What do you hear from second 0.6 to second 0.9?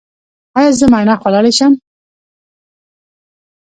زه